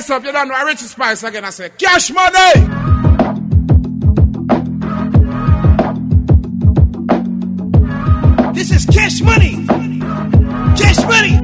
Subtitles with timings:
[0.00, 0.64] Yes, up, you don't know.
[0.64, 1.44] Richie Spice again.
[1.44, 2.52] I say, cash money.
[8.54, 9.66] This is cash money.
[10.80, 11.36] Cash money.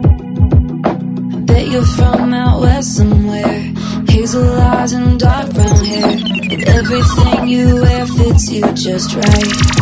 [1.37, 3.74] I bet you're from out west somewhere.
[4.09, 6.16] Hazel eyes and dark brown hair.
[6.52, 9.77] And everything you wear fits you just right.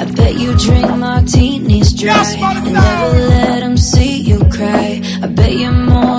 [0.00, 5.02] I bet you drink martinis dry Yes, and never let them see you cry.
[5.22, 6.17] I bet you're more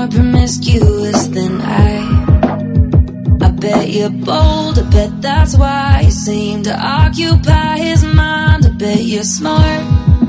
[0.50, 2.26] promiscuous than I.
[3.42, 8.66] I bet you're bold, I bet that's why you seem to occupy his mind.
[8.66, 9.84] I bet you're smart,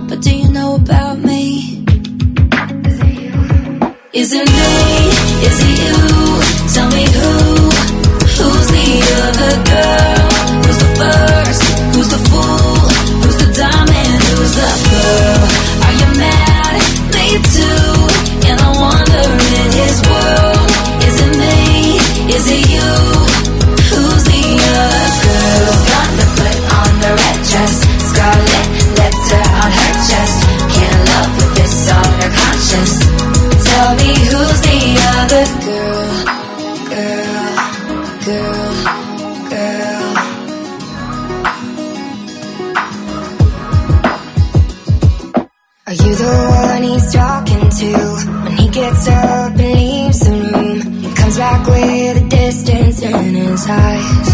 [0.08, 1.84] but do you know about me?
[4.12, 4.80] Is it me?
[5.48, 6.74] Is it you?
[6.74, 7.59] Tell me who?
[53.70, 54.28] Eyes.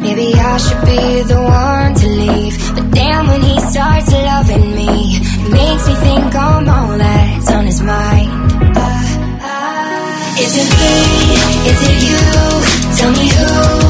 [0.00, 4.92] Maybe I should be the one to leave, but damn, when he starts loving me,
[5.18, 8.30] it makes me think I'm all that's on his mind.
[8.76, 8.90] Uh,
[9.50, 10.94] uh, is it me?
[11.72, 12.22] Is it you?
[12.98, 13.85] Tell me who?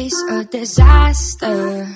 [0.00, 1.86] Empathy's a disaster.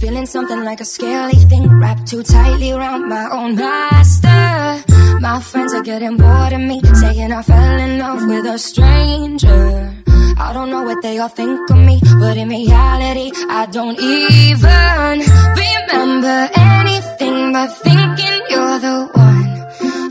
[0.00, 5.18] Feeling something like a scaly thing wrapped too tightly around my own master.
[5.20, 9.94] My friends are getting bored of me, saying I fell in love with a stranger.
[10.38, 15.18] I don't know what they all think of me, but in reality, I don't even
[15.62, 19.52] remember anything but thinking you're the one.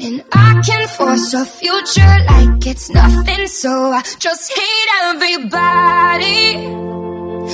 [0.05, 7.00] And I can force a future like it's nothing, so I just hate everybody.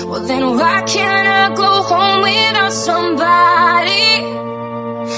[0.06, 4.08] Well, then why can't I go home without somebody?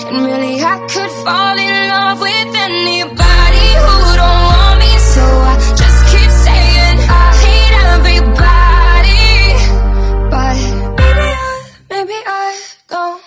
[0.10, 5.56] And really, I could fall in love with anybody who don't want me, so I
[5.82, 9.28] just keep saying I hate everybody.
[10.34, 10.58] But
[11.00, 11.50] maybe I,
[11.90, 12.60] maybe I
[12.90, 13.22] don't.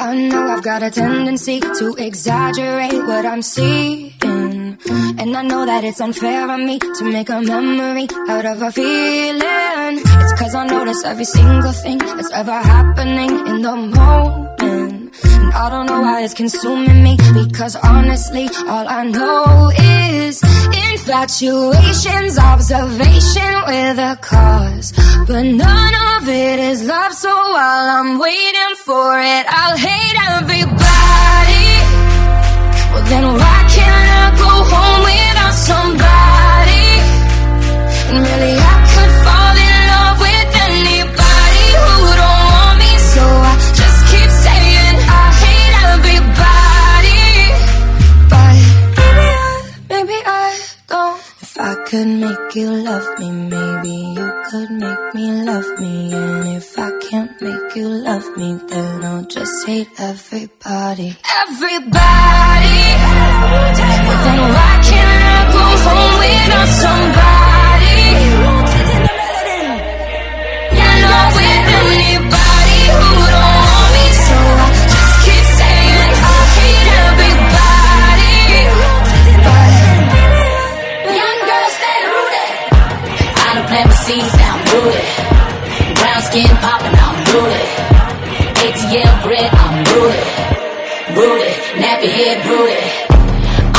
[0.00, 4.57] I know I've got a tendency to exaggerate what I'm seeing.
[5.20, 8.70] And I know that it's unfair of me to make a memory out of a
[8.72, 9.94] feeling.
[10.22, 15.12] It's cause I notice every single thing that's ever happening in the moment.
[15.40, 20.42] And I don't know why it's consuming me because honestly, all I know is
[20.86, 24.92] infatuation's observation with a cause.
[25.26, 31.87] But none of it is love, so while I'm waiting for it, I'll hate everybody.
[33.06, 36.88] Then why can't I go home without somebody?
[38.08, 43.54] And really, I could fall in love with anybody who don't want me, so I
[43.80, 47.24] just keep saying I hate everybody.
[48.32, 48.56] But
[48.98, 49.50] maybe I,
[49.88, 50.58] maybe I
[50.88, 51.18] don't.
[51.40, 56.10] If I could make you love me, maybe you could make me love me.
[56.12, 61.16] And if I can't make you love me, then I'll just hate everybody.
[61.42, 62.80] Everybody!
[64.06, 67.98] But then why can't I go home without somebody?
[71.12, 72.37] Love with anybody
[86.28, 87.68] skin popping, I'm rooted.
[88.64, 90.26] ATL bread, I'm rooted.
[91.16, 92.84] Rooted, nappy head rooted.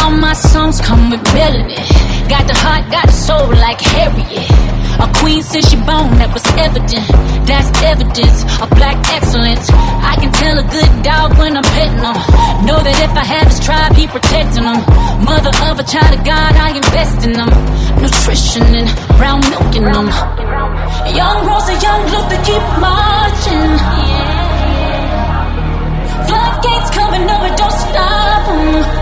[0.02, 1.86] All my songs come with melanin.
[2.28, 4.79] Got the heart, got the soul like Harriet.
[5.00, 7.08] A queen since she born, that was evident.
[7.48, 9.70] That's evidence of black excellence.
[10.04, 12.18] I can tell a good dog when I'm petting him.
[12.68, 14.84] Know that if I have his tribe, he protecting them.
[15.24, 17.52] Mother of a child of God, I invest in them.
[18.04, 20.08] Nutrition and brown milk in them.
[21.16, 23.72] Young Rosa, young Luther, keep marching.
[26.28, 28.99] Floodgates coming over, don't stop 'em.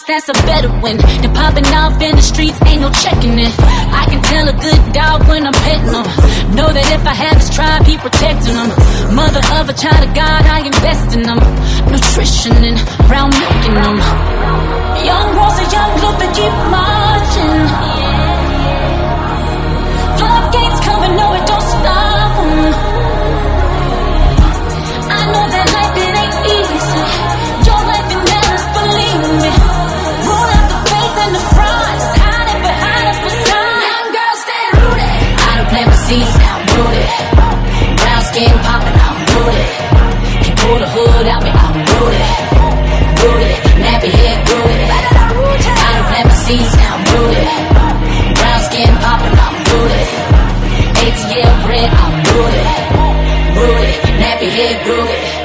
[0.00, 0.96] Charts, that's a better win.
[0.96, 3.52] Than popping off in the streets, ain't no checking it.
[3.58, 6.54] I can tell a good dog when I'm petting him.
[6.54, 8.70] Know that if I have his tribe, he protecting them.
[9.14, 11.40] Mother of a child of God, I invest in them.
[11.90, 13.96] Nutrition and brown milk in them.
[15.04, 18.09] Young Rosa, young Luther, keep marching.
[38.40, 39.64] Skin popping, I'm booty.
[40.44, 42.24] Can pull the hood out me, I'm booty.
[43.20, 43.52] Booty,
[43.84, 44.84] nappy head booty.
[44.88, 47.44] I done plant my seeds, now I'm booty.
[48.38, 50.02] Brown skin popping, I'm booty.
[51.04, 52.64] ATL bread, I'm booty.
[53.56, 53.92] Booty,
[54.22, 55.39] nappy head booty.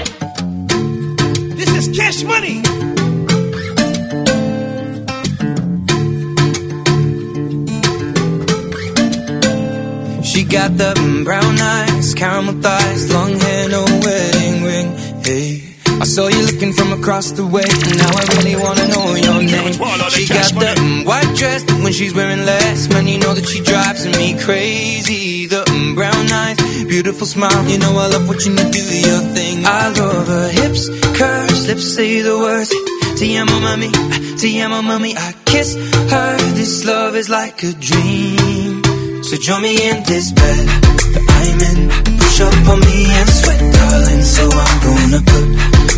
[10.55, 10.93] Got the
[11.25, 14.87] brown eyes, caramel thighs, long hair, no wedding ring.
[15.21, 19.07] Hey, I saw you looking from across the way, and now I really wanna know
[19.27, 19.73] your name.
[20.15, 24.05] She got the white dress, when she's wearing less, man, you know that she drives
[24.17, 25.45] me crazy.
[25.47, 29.65] The mm, brown eyes, beautiful smile, you know I love watching you do your thing.
[29.65, 30.87] I love her hips,
[31.19, 32.71] curves, lips say the words.
[33.19, 33.91] Te amo, mami,
[34.39, 35.15] te amo, mami.
[35.17, 35.75] I kiss
[36.11, 36.37] her.
[36.59, 38.54] This love is like a dream.
[39.25, 40.65] So join me in this bed
[41.17, 41.89] that I'm in.
[42.13, 44.21] Push up on me and sweat, darling.
[44.21, 45.47] So I'm gonna put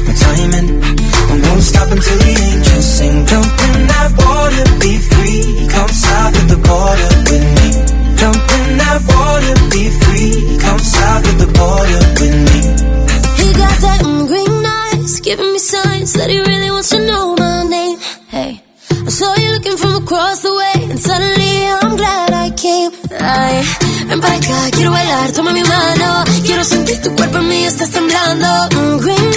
[0.07, 0.67] my time in.
[0.79, 3.25] I won't stop until the angels sing.
[3.27, 5.43] Jump in that water, be free.
[5.67, 7.67] Come south of the border with me.
[8.15, 10.55] Jump in that water, be free.
[10.63, 12.59] Come south of the border with me.
[13.43, 14.01] He got that
[14.31, 17.99] green eyes, giving me signs that he really wants to know my name.
[18.31, 18.63] Hey.
[19.07, 20.53] I saw you looking from across the
[24.07, 26.23] ven para acá, quiero bailar, toma mi mano.
[26.45, 28.47] Quiero sentir tu cuerpo en mí, estás temblando.
[28.75, 29.31] Mm, Green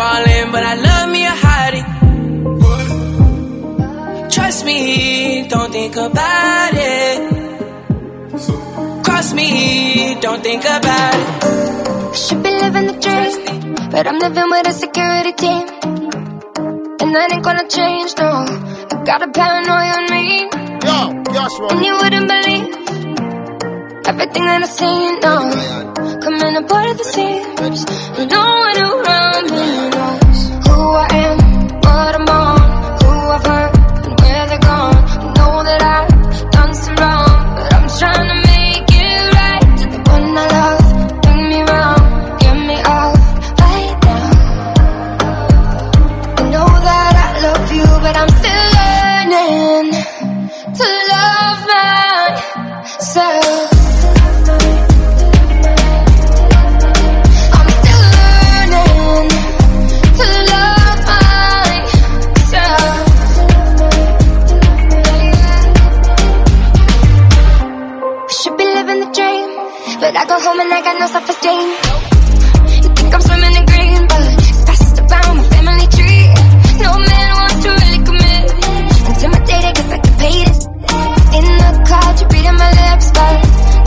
[0.00, 1.84] falling, but I love me a hottie.
[4.34, 4.78] Trust me,
[5.48, 7.18] don't think about it.
[9.06, 9.48] Cross me,
[10.24, 12.16] don't think about it.
[12.22, 13.34] Should be living the dream,
[13.92, 15.64] but I'm living with a security team.
[17.02, 18.30] And that ain't gonna change, no.
[18.92, 20.24] I got a paranoia on me,
[20.88, 20.98] Yo,
[21.34, 21.68] Joshua.
[21.72, 22.66] and you wouldn't believe
[24.06, 25.36] everything that I've seen, no.
[26.20, 27.84] Coming apart at the seams,
[28.18, 30.29] and no one around me knows who
[71.00, 71.68] no self-esteem.
[72.82, 76.24] You think I'm swimming in green, but it's passed around my family tree.
[76.84, 78.44] No man wants to really commit.
[79.08, 80.60] Intimidated 'cause I can pay this.
[81.38, 83.34] In the crowd, you're reading my lips, but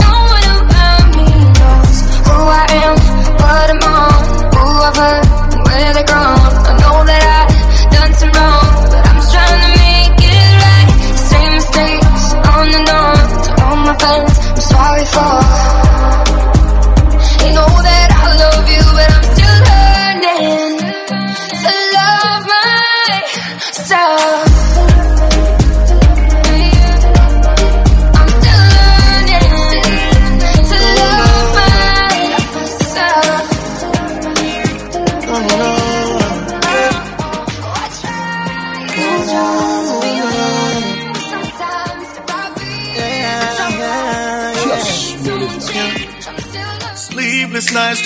[0.04, 1.28] no one around me
[1.58, 2.96] knows who I am,
[3.42, 4.18] what I'm on,
[4.54, 5.26] who I've hurt,
[5.66, 6.52] where they're gone.
[6.70, 10.88] I know that I've done some wrong, but I'm just trying to make it right.
[11.30, 14.32] Same mistakes on and on to all my friends.
[14.56, 15.53] I'm sorry for.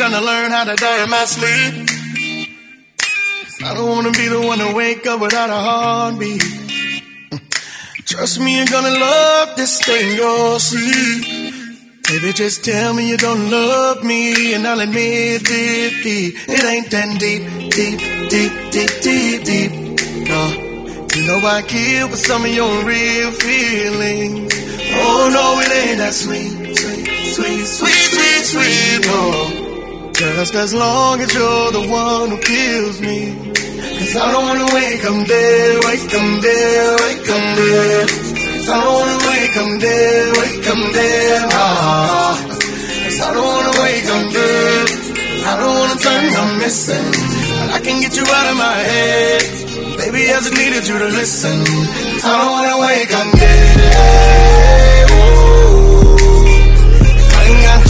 [0.08, 1.88] Trying to learn how to die in my sleep.
[3.62, 6.42] I don't wanna be the one to wake up without a heartbeat.
[8.06, 11.52] Trust me, you're gonna love this in your sleep.
[12.08, 16.34] Baby, just tell me you don't love me, and I'll admit it.
[16.48, 18.00] It ain't that deep, deep,
[18.30, 19.72] deep, deep, deep, deep.
[20.26, 20.42] No,
[21.14, 24.54] you know I kill for some of your real feelings.
[25.04, 29.06] Oh no, it ain't that sweet, sweet, sweet, sweet, sweet, sweet.
[29.06, 29.67] No,
[30.18, 33.38] just as long as you're the one who kills me.
[33.98, 38.08] Cause I don't wanna wake up dead, wake up dead, wake up dead.
[38.08, 41.42] Cause I don't wanna wake up dead, wake up dead.
[41.52, 42.34] Ah.
[43.04, 44.86] Cause I don't wanna wake up dead.
[45.46, 47.08] I don't wanna turn I'm missing.
[47.58, 49.42] But I can get you out of my head.
[50.02, 51.58] Baby, I just needed you to listen.
[51.62, 55.10] I don't wanna wake up dead.
[55.14, 55.37] Ooh.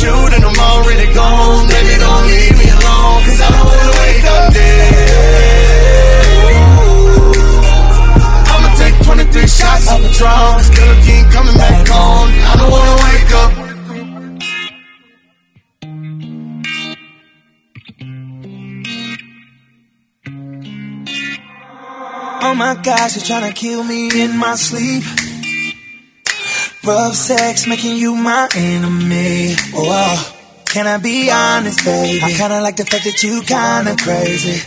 [0.00, 1.66] If you, then I'm already gone.
[1.66, 3.22] Baby, don't leave me alone.
[3.26, 5.98] Cause I don't wanna wake up dead.
[8.46, 10.62] I'ma take 23 shots of Patron.
[10.62, 12.30] Still keep coming back on.
[12.30, 13.52] I don't wanna wake up.
[22.40, 25.02] Oh my gosh, you're trying to kill me in my sleep.
[26.88, 29.54] Rough sex making you my enemy.
[29.74, 30.16] Oh, uh,
[30.64, 32.24] can I be honest, baby?
[32.24, 34.64] I kinda like the fact that you kinda crazy.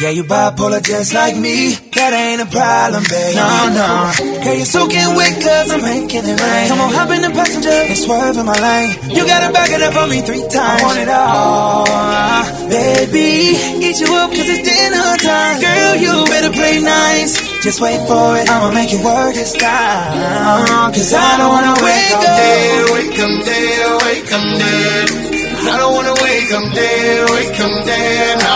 [0.00, 1.78] Yeah, you bipolar just like me.
[1.94, 3.38] That ain't a problem, baby.
[3.38, 4.10] No, no.
[4.42, 6.66] Girl, you're soaking wet cause I'm making it rain.
[6.66, 9.14] Come on, hop in the passenger and swerve in my lane.
[9.14, 10.82] You gotta back it up for me three times.
[10.82, 11.86] I want it all,
[12.66, 13.54] baby.
[13.78, 15.60] Eat you up cause it's dinner time.
[15.62, 17.43] Girl, you better play nice.
[17.64, 20.92] Just wait for it, I'ma make it work this time.
[20.92, 25.08] Cause I don't wanna wake up dead, wake up dead, wake up dead.
[25.72, 28.52] I don't wanna wake up dead, wake up dead, no.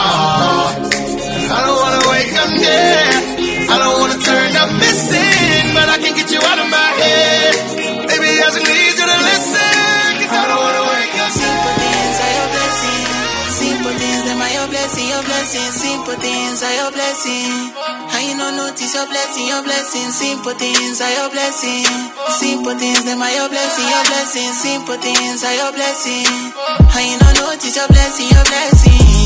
[1.57, 3.71] I don't wanna wake up dead.
[3.73, 7.68] I don't wanna turn up missing, but I can get you out of my head.
[15.49, 15.73] Blessing.
[15.73, 17.73] Simple things are your blessing.
[17.75, 20.11] How you don't notice your blessing, your blessing.
[20.11, 21.85] Simple things are your blessing.
[22.29, 24.53] Simple things, them are your blessing, your blessing.
[24.53, 26.53] Simple things are your blessing.
[26.93, 29.18] How you don't notice your blessing, your blessing.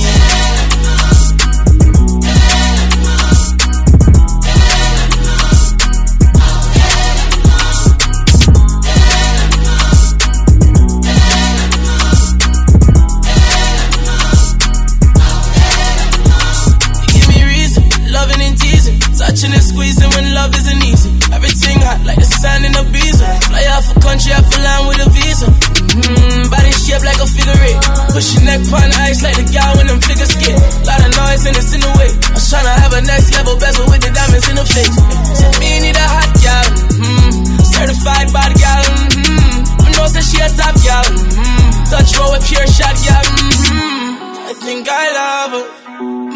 [28.12, 30.60] Push your neck on ice like the guy when them figure skate.
[30.84, 32.12] Lot of noise and it's in the way.
[32.12, 34.96] I was tryna have a next level bezel with the diamonds in the face.
[35.40, 37.32] So me need a hot gal, mm,
[37.64, 38.84] certified body gal.
[39.16, 41.08] Mm, who knows that she a top gal?
[41.08, 43.24] Mm, touch roll with pure shot gal.
[43.72, 45.66] Mm, I think I love her.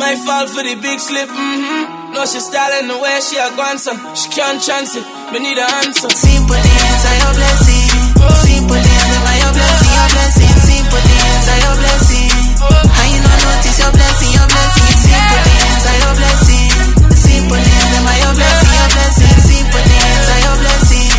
[0.00, 1.28] Might fall for the big slip.
[1.28, 2.12] Mm-hmm.
[2.16, 4.00] No, she styling the way she a gone some.
[4.16, 5.04] She can't chance it.
[5.32, 6.08] Me need an answer.
[6.08, 8.16] Simple are your blessing.
[8.44, 10.45] Simple are your blessing, your blessing.
[11.46, 12.30] Are your blessing.
[12.58, 14.90] How you not notice your blessing, your blessing.
[14.98, 16.70] Simple things are your blessing.
[17.14, 19.36] Simple things them are your blessing, your blessing.
[19.46, 21.10] Simple things are your blessing.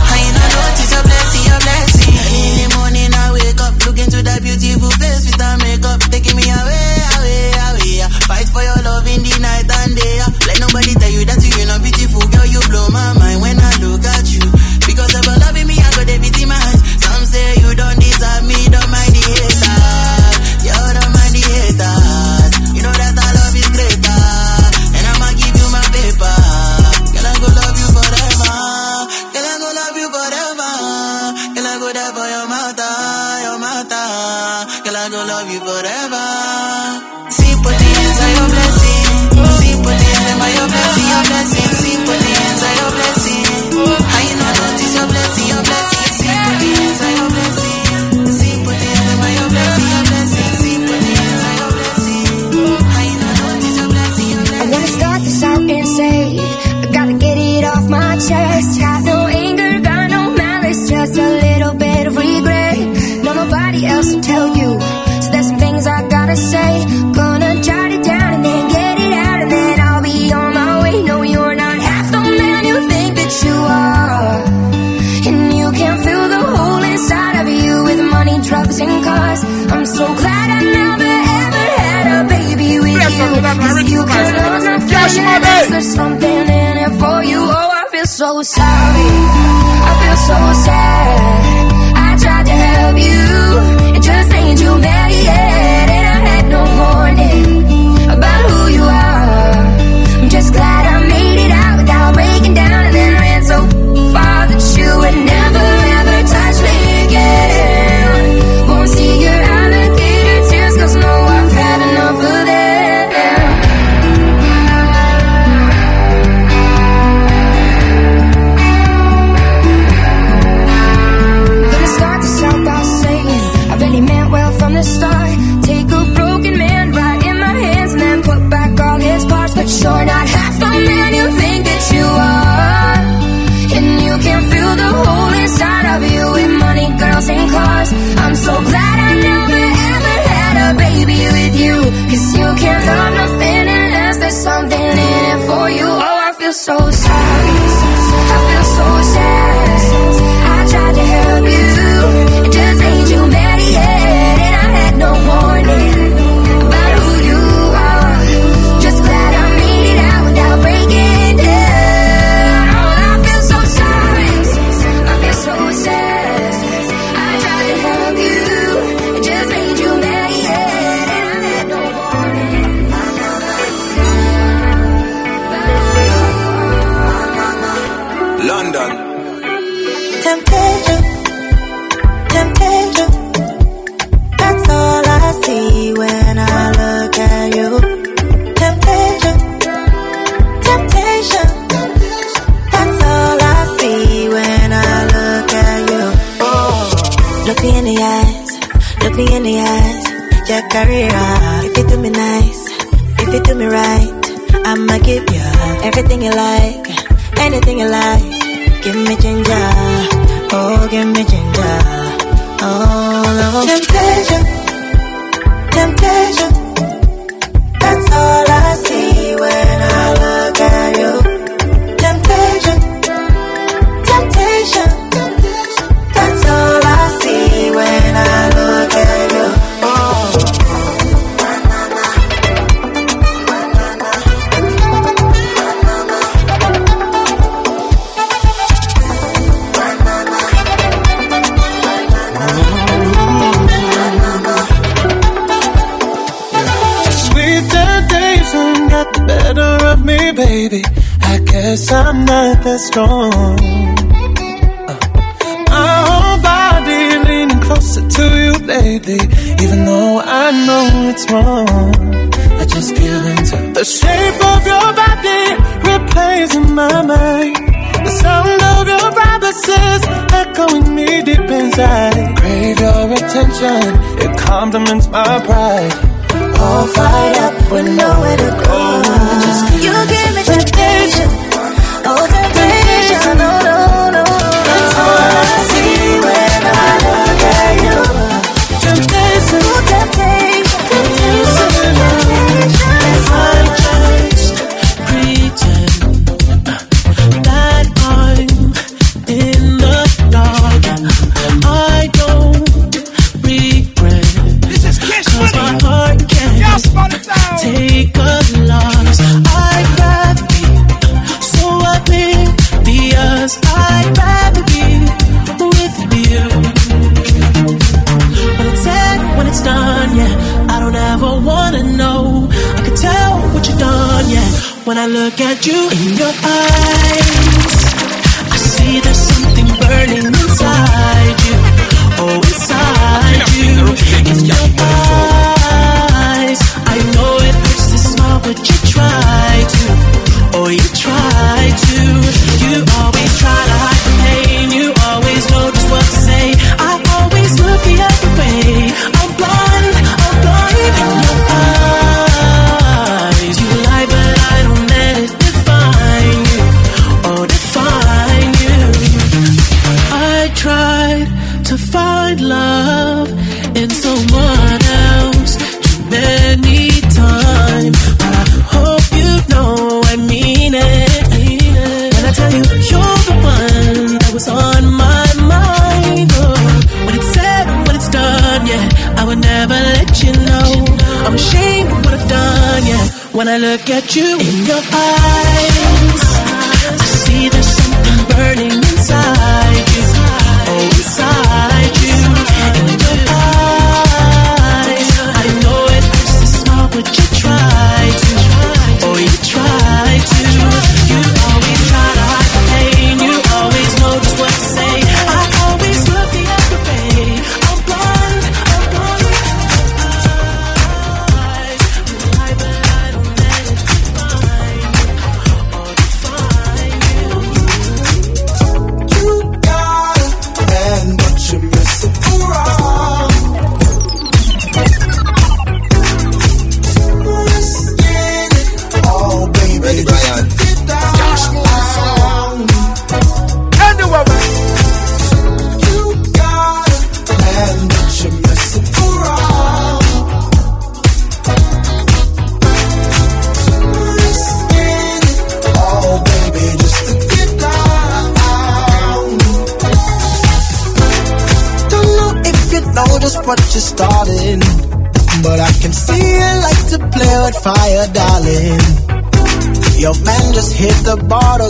[0.00, 2.08] How you not notice your blessing, your blessing.
[2.08, 6.36] In the morning I wake up, look into that beautiful face with her makeup, taking
[6.40, 8.08] me away, away, away.
[8.24, 10.16] Fight for your love in the night and day.
[10.48, 12.48] Let nobody tell you that you're not beautiful, girl.
[12.48, 13.15] You blow my mind
[85.14, 85.72] nothing Cash money.
[85.72, 87.38] There's something in it for you.
[87.38, 89.10] Oh, I feel so sorry.
[89.88, 91.72] I feel so sad.
[91.96, 93.96] I tried to help you.
[93.96, 94.78] It just ain't you
[95.24, 95.45] yet.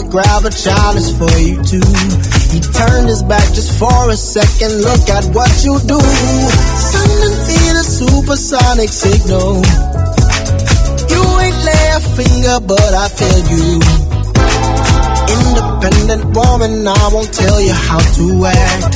[0.09, 1.83] grab a chalice for you too.
[2.51, 4.81] He turned his back just for a second.
[4.81, 5.99] Look at what you do.
[5.99, 9.61] Sending me a supersonic signal.
[11.11, 13.79] You ain't lay a finger, but I feel you.
[15.27, 18.95] Independent woman, I won't tell you how to act.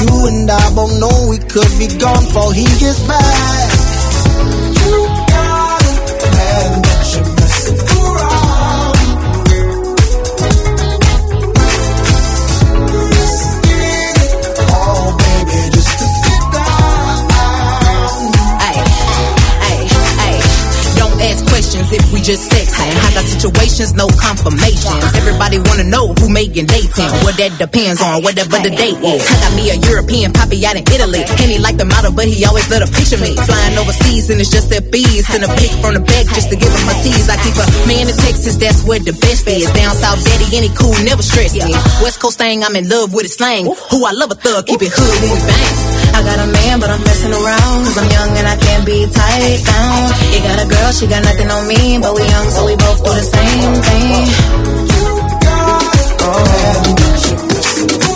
[0.00, 3.75] You and I both know we could be gone before he gets back.
[22.26, 22.74] just sex.
[22.74, 24.98] I got situations, no confirmations.
[25.14, 27.06] Everybody wanna know who making dating.
[27.22, 29.22] what that depends on whatever the date is.
[29.22, 31.22] I got me a European poppy out in Italy.
[31.22, 33.38] And he like the model, but he always let a picture me.
[33.38, 35.22] Flying overseas and it's just that bees.
[35.30, 37.30] Send a pic from the back just to give him my tease.
[37.30, 39.70] I keep a man in Texas, that's where the best is.
[39.70, 41.70] Down south, daddy, any cool, never stress me.
[42.02, 43.70] West Coast thing, I'm in love with his slang.
[43.70, 46.05] Who I love a thug, keep it hood when we bang.
[46.16, 47.84] I got a man, but I'm messing around.
[47.84, 50.12] Cause I'm young and I can't be tied down.
[50.32, 51.98] You got a girl, she got nothing on me.
[52.00, 54.24] But we young, so we both do the same thing.
[54.96, 55.04] You
[55.44, 55.92] got
[56.24, 58.15] a man.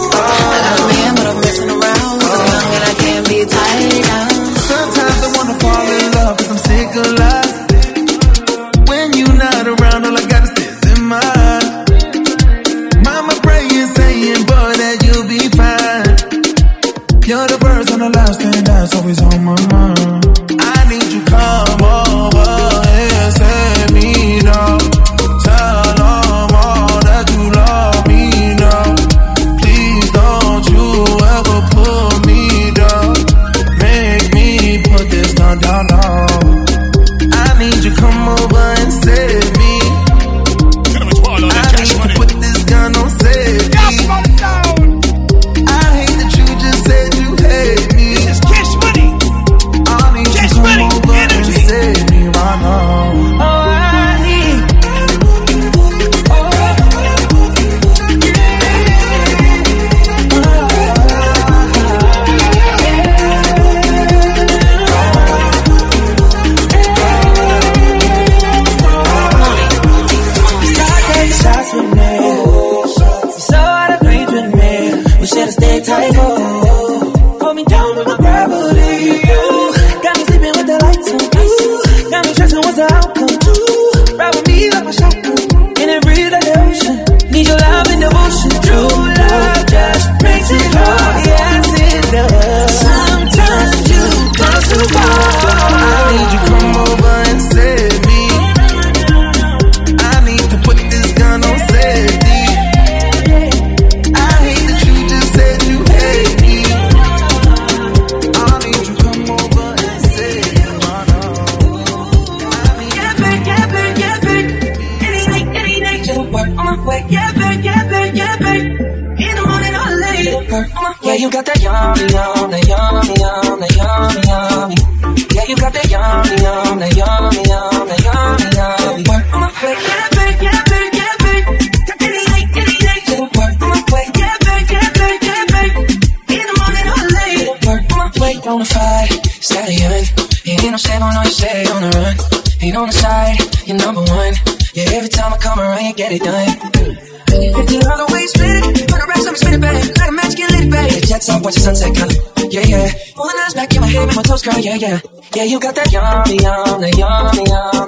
[154.80, 155.00] yeah.
[155.34, 157.79] Yeah, you got that yummy, yum, that yummy, yum.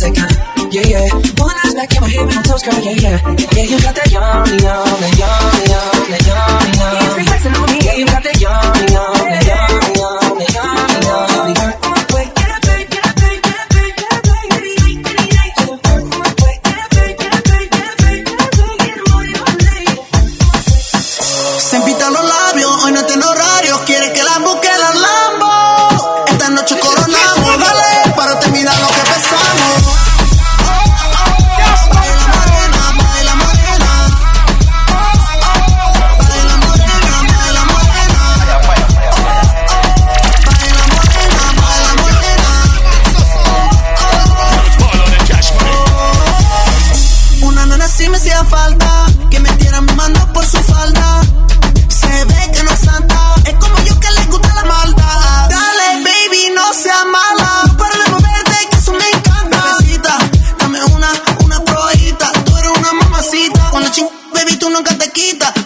[0.00, 0.32] second.
[0.72, 1.08] Yeah, yeah.
[1.36, 2.80] One eyes back in my head, my toes curl.
[2.80, 3.36] Yeah, yeah.
[3.52, 5.39] Yeah, you got that yummy, yummy, yummy.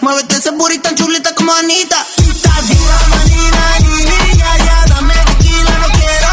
[0.05, 2.05] Muévete ese booty tan chulita como Anita.
[2.15, 6.31] Diva, manina, nini, ya, ya, dame tequila, no quiero.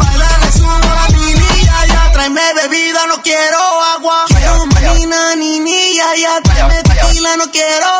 [0.00, 3.58] Bailarle sumo a nini, ya, ya, tráeme bebida, no quiero
[3.94, 4.24] agua.
[4.28, 7.95] Diva, manina, nini, ya, ya, tráeme tequila, no quiero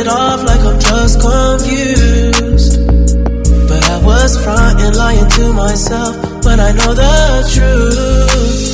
[0.00, 2.78] it off like I'm just confused.
[3.68, 8.67] But I was frontin', lying to myself when I know the truth.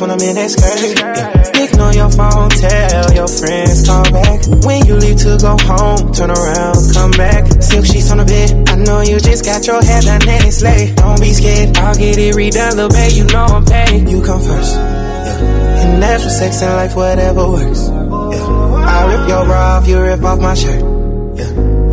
[0.00, 0.80] When I'm in that skirt.
[0.96, 1.64] Yeah.
[1.64, 4.40] Ignore your phone, tell your friends, call back.
[4.64, 7.44] When you leave to go home, turn around, come back.
[7.62, 8.68] Silk sheets on the bed.
[8.68, 10.96] I know you just got your head done and it's late.
[10.96, 13.12] Don't be scared, I'll get it redone, little babe.
[13.12, 14.08] You know I'm paid.
[14.08, 14.74] You come first.
[14.74, 15.84] Yeah.
[15.84, 17.88] And that's for sex and life, whatever works.
[17.88, 18.84] Yeah.
[18.88, 20.99] I rip your bra off, you rip off my shirt.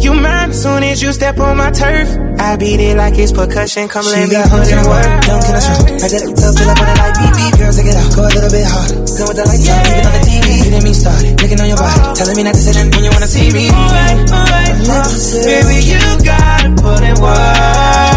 [0.07, 0.13] Yeah.
[0.13, 2.07] You mine as soon as you step on my turf.
[2.39, 3.89] I beat it like it's percussion.
[3.89, 5.03] Come let me put in work.
[5.27, 5.83] Don't kill a show.
[5.83, 7.53] I get it tough, fill up on it like beep beep.
[7.59, 8.15] Girls, take it out.
[8.15, 9.03] Go a little bit harder.
[9.03, 10.47] Come with the lights on, even on the TV.
[10.63, 11.35] Getting me started.
[11.43, 11.99] Looking on your body.
[12.07, 12.15] Oh.
[12.15, 13.67] Telling me not to sit in when you wanna see me.
[13.67, 15.11] Alright, alright, uh,
[15.43, 18.07] Baby, you gotta put in work.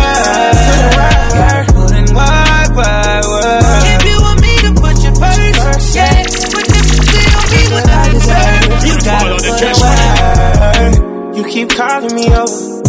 [1.75, 3.83] Put in work, work, work.
[3.83, 6.23] If you want me to put you first, yeah.
[6.55, 11.10] But if you still me what I deserve, you gotta put in work.
[11.41, 12.83] You keep calling me over.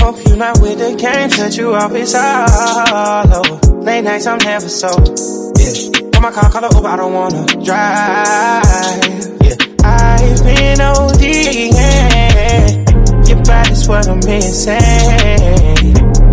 [0.00, 3.82] Hope you're not with the game, set you off, it's all over.
[3.82, 5.14] Late nights, I'm never sober.
[5.60, 6.10] Yeah.
[6.10, 8.64] Put my car, call over, I don't wanna drive.
[9.46, 9.54] Yeah.
[9.84, 11.22] I've been OD,
[11.70, 12.66] yeah.
[13.28, 14.74] Your body's what I'm missing.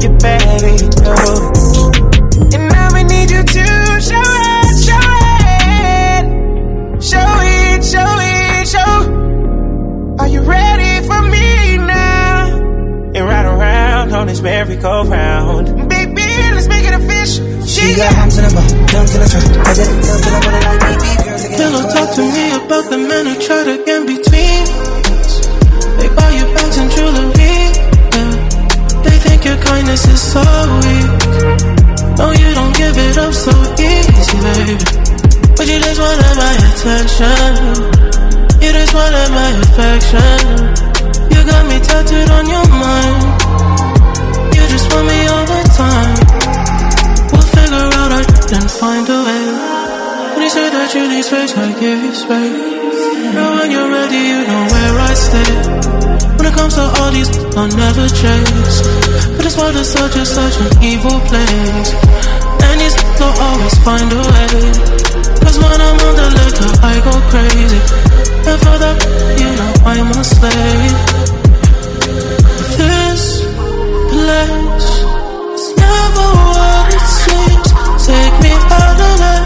[0.01, 1.51] Your baby, no.
[2.57, 3.80] And I'ma need you to
[14.31, 15.89] around this merry-go-round.
[15.89, 17.45] Baby, let's make it official.
[17.65, 19.67] She got humps in the bum, dunks in the trunk.
[19.67, 21.19] I get it tough, fill up it like beep beep.
[21.25, 24.63] Girls, take it Pillow talk to me about the men who try to get between
[25.19, 25.31] us.
[25.99, 27.31] They buy you bags and jewelry.
[27.43, 28.31] Yeah.
[29.03, 30.43] They think your kindness is so
[30.83, 31.11] weak.
[32.15, 34.75] No, you don't give it up so easy, baby.
[35.55, 37.51] But you just wanted my attention.
[38.63, 40.39] You just wanted my affection.
[41.33, 43.40] You got me tattooed on your mind.
[44.71, 46.15] Just want me all the time.
[47.35, 48.23] We'll figure out our
[48.55, 49.45] and find a way.
[50.31, 52.55] When you say that you need space, I give you space.
[53.35, 55.51] Now when you're ready, you know where I stay.
[56.39, 57.27] When it comes to all these,
[57.59, 58.77] I'll never chase.
[59.35, 61.89] But this world is such a such an evil place.
[62.63, 64.55] And these will always find a way.
[65.43, 67.81] Cause when I'm on the liquor, I go crazy.
[68.47, 68.97] And for that,
[69.35, 71.20] you know I'm a slave.
[75.57, 77.67] Is never what it seems.
[78.07, 79.43] Take me out of.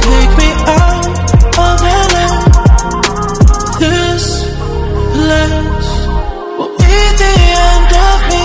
[0.00, 1.06] Take me out
[1.64, 1.78] of.
[3.80, 4.24] This
[6.58, 7.34] will be the
[7.68, 8.44] end of me.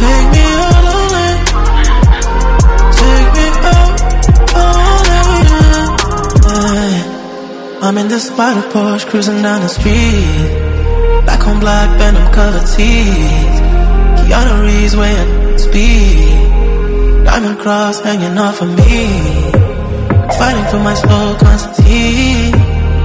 [0.00, 0.86] Take me out
[1.24, 1.34] of.
[3.00, 3.98] Take me out
[7.72, 7.82] of.
[7.82, 10.50] I'm in this spider Porsche cruising down the street.
[11.24, 13.67] Black on black, venom covered teeth.
[14.28, 17.24] Keanu Reeves weighing speed.
[17.24, 19.08] Diamond cross hanging off of me.
[20.36, 22.52] Fighting for my soul constantly.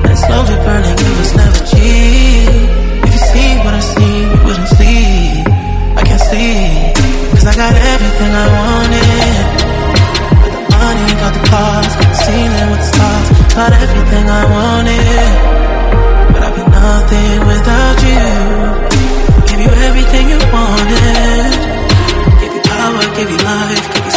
[0.04, 2.68] And slowly burning, it was never cheap.
[3.08, 5.48] If you see what I see, you wouldn't sleep.
[5.96, 6.92] I can't sleep.
[7.32, 9.44] Cause I got everything I wanted.
[10.44, 13.28] Got the money, got the cars, got the ceiling with the stars.
[13.56, 15.32] Got everything I wanted.
[16.36, 18.93] But I'd be nothing without you.
[19.54, 21.54] Give you everything you wanted.
[22.42, 24.13] Give you power, give you life, give you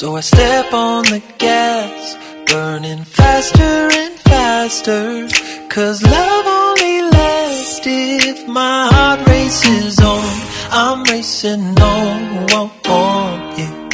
[0.00, 5.28] So I step on the gas, burning faster and faster.
[5.68, 10.24] Cause love only lasts if my heart races on.
[10.70, 12.50] I'm racing on,
[12.88, 13.90] on, yeah.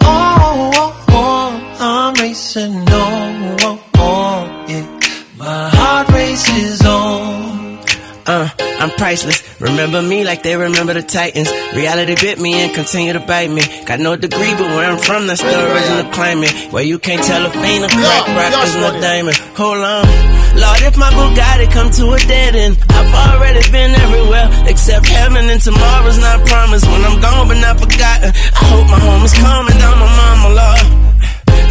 [0.00, 3.17] Oh, oh, oh, I'm racing on,
[8.88, 9.60] I'm priceless.
[9.60, 11.50] Remember me like they remember the Titans.
[11.76, 13.60] Reality bit me and continue to bite me.
[13.84, 16.52] Got no degree, but where I'm from, that's the original climate.
[16.72, 19.36] Where you can't tell a fiend a crack rock is no diamond.
[19.60, 20.08] Hold on.
[20.56, 25.44] Lord, if my Bugatti come to a dead end, I've already been everywhere except heaven,
[25.50, 26.86] and tomorrow's not promised.
[26.88, 28.32] When I'm gone, but not forgotten.
[28.32, 30.84] I hope my home is calming down my mama, Lord.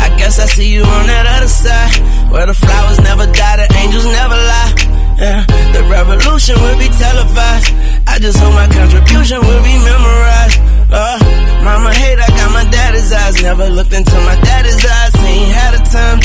[0.06, 1.98] I guess I see you on that other side,
[2.32, 4.87] where the flowers never die, the angels never lie.
[5.18, 5.42] Yeah,
[5.74, 7.74] the revolution will be televised.
[8.06, 10.60] I just hope my contribution will be memorized.
[10.94, 11.18] Uh,
[11.66, 13.42] mama hate, I got my daddy's eyes.
[13.42, 16.20] Never looked into my daddy's eyes, ain't had a time.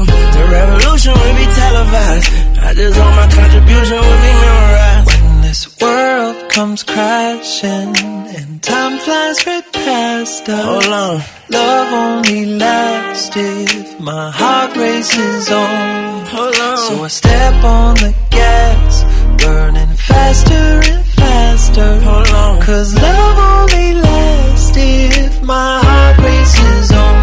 [0.00, 2.28] Um, The revolution will be televised.
[2.56, 5.31] I just hope my contribution will be memorized.
[5.52, 7.94] This world comes crashing
[8.36, 10.64] and time flies right past us.
[10.64, 11.20] Hold on.
[11.50, 16.24] Love only lasts if my heart races on.
[16.24, 16.78] Hold on.
[16.78, 19.04] So I step on the gas,
[19.44, 22.00] burning faster and faster.
[22.00, 22.62] Hold on.
[22.62, 27.16] Cause love only lasts if my heart races on.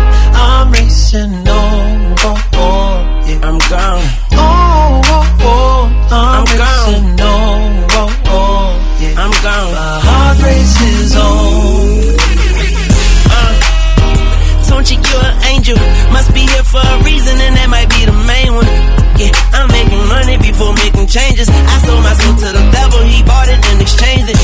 [0.46, 3.28] I'm racing on, on, on.
[3.28, 3.48] Yeah.
[3.48, 4.06] I'm gone.
[4.38, 7.19] Oh, oh, oh, I'm, I'm racing on,
[14.90, 15.78] Tunchi, you're an angel.
[16.12, 18.66] Must be here for a reason, and that might be the main one.
[19.22, 21.50] Yeah, I'm making money before making changes.
[21.50, 24.40] I sold my soul to the devil, he bought it and exchanged it.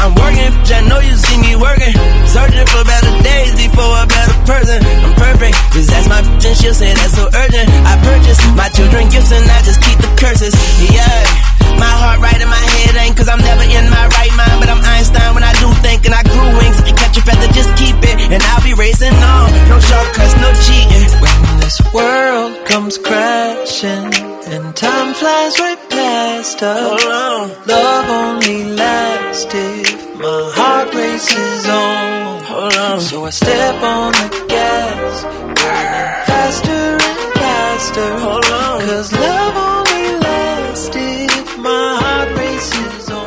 [0.00, 1.92] I'm working, I know you see me working.
[2.24, 4.80] Searching for better days before a better person.
[5.04, 7.68] I'm perfect, just ask my bitch and she'll say that's so urgent.
[7.84, 10.56] I purchase my children gifts and I just keep the curses.
[10.88, 11.54] Yeah.
[11.76, 14.56] My heart right in my head ain't cause I'm never in my right mind.
[14.60, 16.80] But I'm Einstein when I do think and I grew wings.
[16.80, 18.16] If you catch a feather, just keep it.
[18.32, 19.52] And I'll be racing on.
[19.68, 21.04] No shortcuts, no cheating.
[21.20, 24.12] When this world comes crashing
[24.54, 26.80] and time flies right past us.
[26.88, 27.66] Hold on.
[27.66, 32.42] Love only lasts if my heart races on.
[32.44, 33.00] Hold on.
[33.00, 35.24] So I step on the gas,
[35.58, 38.10] burning faster and faster.
[38.18, 38.80] Hold on.
[38.88, 43.24] Cause love only lasts if my heart races on.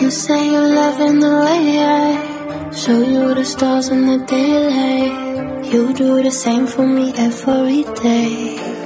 [0.00, 5.64] You say you're loving the way I show you the stars in the daylight.
[5.72, 8.83] You do the same for me every day.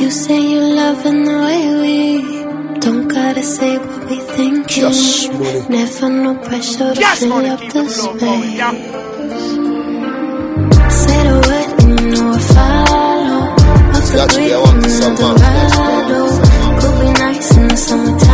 [0.00, 4.66] You say you're loving the way we don't gotta say what we thinking.
[4.66, 5.66] Just money.
[5.68, 8.56] Never no pressure to fill money, up keep the the going, space.
[8.60, 8.74] yeah.
[11.02, 13.40] Say the word and you know I follow.
[13.96, 15.70] Off the Got you, grid yeah, in this another song, man.
[15.70, 16.10] ride.
[16.16, 16.78] Oh?
[16.80, 18.29] Could be nice in the summertime.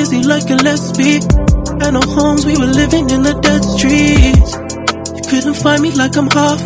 [0.00, 1.20] Dizzy like a Gillespie.
[1.80, 4.50] Had no homes, we were living in the dead streets.
[5.12, 6.62] You couldn't find me like I'm off.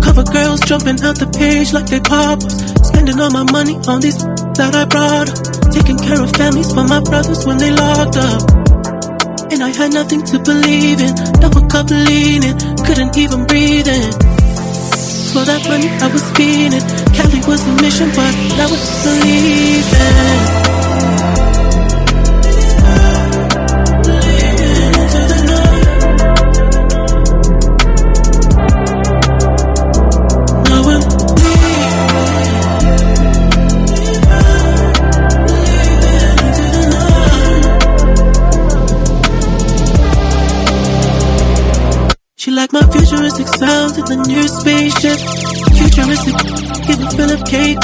[0.00, 2.40] Cover girls jumping out the page like they pop.
[2.90, 4.16] Spending all my money on these
[4.56, 5.28] that I brought.
[5.68, 8.40] Taking care of families for my brothers when they locked up.
[9.52, 11.12] And I had nothing to believe in.
[11.44, 12.56] Double cup leaning,
[12.88, 14.12] couldn't even breathe in.
[15.36, 16.84] For that money I was feeling.
[17.12, 20.67] Cali was the mission, but I was believing.
[43.38, 45.18] Futuristic sounds in the new spaceship.
[45.78, 46.36] Futuristic,
[46.86, 47.78] give a Philip cake.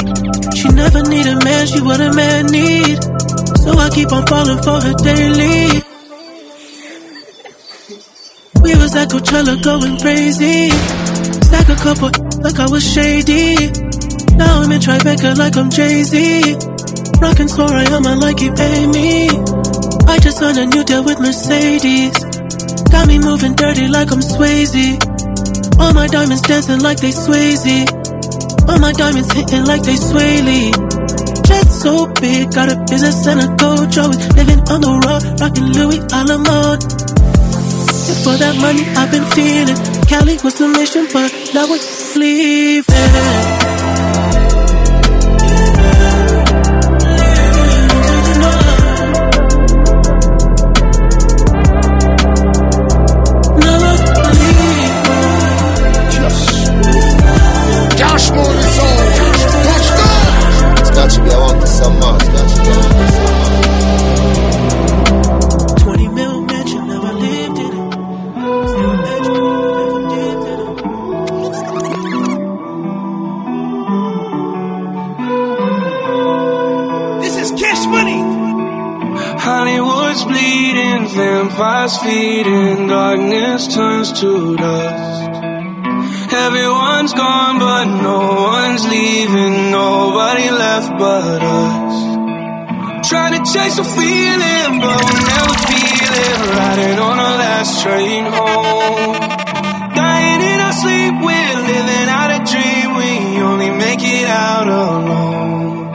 [0.57, 2.99] She never need a man, she what a man need.
[3.63, 5.83] So I keep on falling for her daily.
[8.63, 10.71] We was at Coachella going crazy.
[11.47, 12.11] Stack a couple
[12.43, 13.55] like I was shady.
[14.35, 16.57] Now I'm in Tribeca like I'm Jay-Z.
[17.21, 19.29] Rockin' Sorayama like he pay me.
[20.09, 22.19] I just signed a new deal with Mercedes.
[22.91, 25.14] Got me moving dirty like I'm Swayze.
[25.81, 27.87] All my diamonds dancing like they Swayze.
[28.69, 30.73] All my diamonds hitting like they Swaley.
[31.47, 34.05] Jet so big, got a business and a dojo.
[34.37, 36.83] Living on the road, rocking Louis Alamode.
[38.25, 39.77] For that money I've been feeling.
[40.07, 41.79] Cali was the mission, but now we're
[42.19, 43.54] leaving.
[60.95, 61.01] Touchdown.
[61.01, 61.31] It's got to be.
[61.31, 62.19] I want to some more.
[62.19, 62.71] Got to be.
[62.71, 63.55] I want some more.
[65.79, 67.93] 20 mil mansion, never lived in it.
[68.71, 70.75] Still magical, never lived in it.
[77.23, 78.21] This is cash money.
[79.47, 85.31] Hollywood's bleeding, vampires feeding, darkness turns to dust.
[87.05, 91.97] Everyone's gone, but no one's leaving, nobody left but us.
[93.11, 96.37] Trying to chase a feeling, but we'll never feel it.
[96.57, 99.21] Riding on our last train home.
[99.93, 102.97] Dying in our sleep, we're living out a dream.
[102.97, 105.93] We only make it out alone.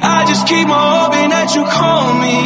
[0.00, 2.38] I just keep on hoping that you call me.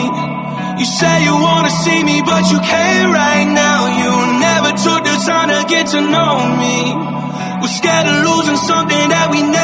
[0.80, 3.80] You say you wanna see me, but you can't right now.
[4.00, 7.23] You never took the time to get to know me.
[7.64, 9.63] We're scared of losing something that we never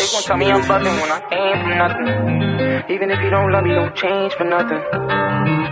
[0.00, 2.08] You gonna tell me I'm bugging when I ain't for nothing?
[2.94, 4.80] Even if you don't love me, don't change for nothing.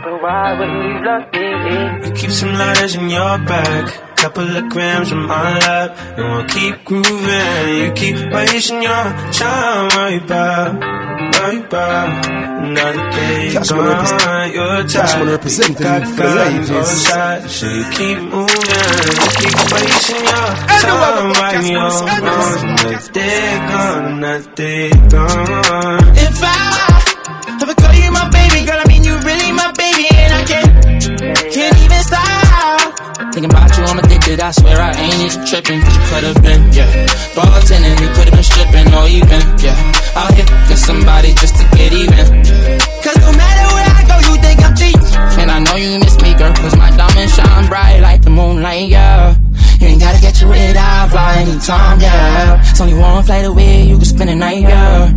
[0.05, 2.09] But why wouldn't you love me?
[2.09, 3.91] You keep some letters in your bag.
[4.17, 7.69] couple of grams in my lap, and we'll keep grooving.
[7.81, 12.05] You keep wasting your time, right by, right by.
[12.59, 15.29] Another day Cash gone, money represent- you're Cash money tired.
[15.29, 16.71] representing Got for the God on ladies.
[16.71, 16.85] your
[17.49, 18.59] so you keep moving.
[19.09, 22.63] You keep wasting your Anyone time, but right Cash your Money wrongs.
[22.63, 26.05] represent- Another day gone, another day gone.
[26.27, 30.33] If I ever call you my baby girl, I mean you really my baby, and
[30.35, 30.71] I can't,
[31.55, 33.33] can't even stop.
[33.33, 34.45] Thinking about you, I'm addicted.
[34.45, 35.81] I swear I ain't even tripping.
[35.81, 37.07] Cause you could have been, yeah.
[37.35, 40.17] Bartending, you could have been stripping, or even, yeah.
[40.17, 42.27] Out here, get somebody just to get even.
[43.03, 44.99] Cause no matter where I go, you think I'm cheap.
[45.41, 48.89] And I know you miss me, girl, cause my diamonds shine bright like the moonlight,
[48.89, 49.37] yeah.
[49.81, 52.61] You ain't gotta get your red eye, fly anytime, yeah.
[52.61, 55.15] It's only one flight away, you can spend a night, yeah.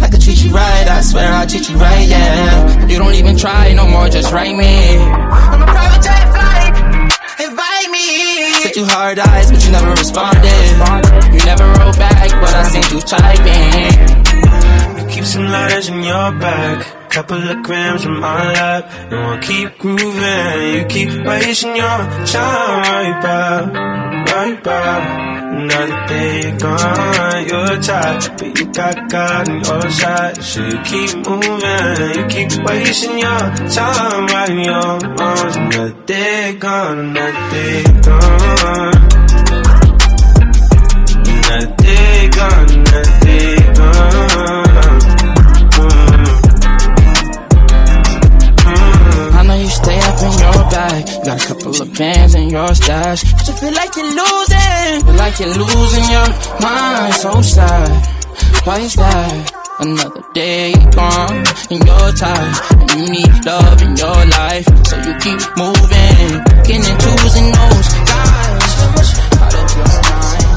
[0.00, 2.86] I could treat you right, I swear I'll treat you right, yeah.
[2.86, 4.96] You don't even try no more, just write me.
[4.96, 8.15] I'm a private jet flight, invite me.
[8.76, 10.44] You hard eyes, but you never responded.
[11.32, 13.96] You never wrote back, but I seen you typing.
[14.98, 16.84] You keep some letters in your bag,
[17.16, 20.74] couple of grams from my lap, and we'll keep grooving.
[20.74, 25.26] You keep wasting your time, right by, right by.
[25.56, 31.16] Another day gone, you're tired, but you got God on your side, so you keep
[31.26, 32.16] moving.
[32.16, 35.56] You keep wasting your time, right in your wrongs.
[35.56, 39.05] Another day gone, another day gone.
[51.76, 53.22] You got a couple of bands in your stash.
[53.32, 55.04] But you feel like you're losing.
[55.04, 56.28] Feel like you're losing your
[56.60, 57.14] mind.
[57.14, 58.06] So sad.
[58.64, 59.52] Why is that?
[59.78, 62.56] Another day gone and you're tired.
[62.80, 64.64] And you need love in your life.
[64.88, 66.40] So you keep moving.
[66.64, 69.20] Getting in twos and those guys.
[69.36, 70.56] Out of your mind.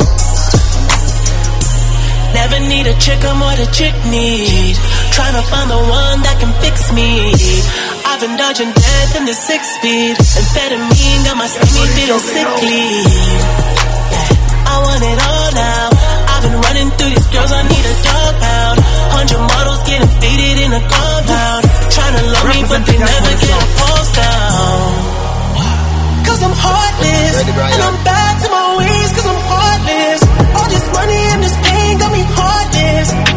[2.32, 4.76] Never need a chick, I'm what a chick need.
[5.12, 7.99] Trying to find the one that can fix me.
[8.10, 10.18] I've been dodging death in the six speed.
[10.18, 13.06] Amphetamine got my stomach feeling sickly.
[14.66, 15.86] I want it all now.
[16.34, 18.78] I've been running through these girls, I need a dog pound.
[19.14, 21.62] Hundred models getting faded in a compound.
[21.94, 24.90] Trying to love me, but they never get a pulse down.
[26.26, 27.34] Cause I'm heartless.
[27.46, 30.20] And I'm back to my ways, cause I'm heartless.
[30.58, 33.29] All this money and this pain got me heartless.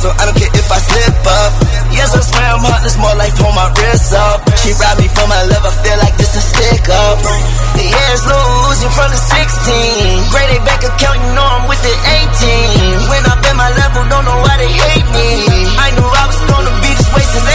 [0.00, 1.52] So I don't care if I slip up.
[1.92, 4.40] Yes, I swear I'm heartless, more life hold my wrist up.
[4.56, 7.20] She robbed me for my love, I feel like this a stick up.
[7.76, 10.32] The air's losing from the 16.
[10.32, 13.12] Grade A bank account, you know I'm with the 18.
[13.12, 15.28] When I'm at my level, don't know why they hate me.
[15.76, 17.48] I knew I was gonna be this way since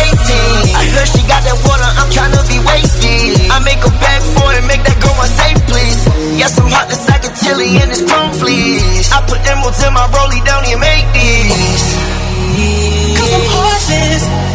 [0.70, 0.78] 18.
[0.78, 3.50] I heard she got that water, I'm tryna be wasted.
[3.50, 6.00] I make a bag for it, make that girl unsafe, please.
[6.38, 9.10] Yes, I'm heartless, I can chili in this chrome fleece.
[9.10, 12.15] I put emeralds in my rollie, don't even make these.
[13.26, 14.55] Cause I'm heartless,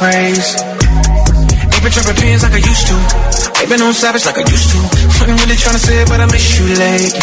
[0.00, 0.56] crazy.
[1.76, 2.96] Ain't been dropping pins like I used to.
[3.60, 4.80] Ain't been on savage like I used to.
[5.20, 7.20] Fucking really tryna say it, but I miss you lately.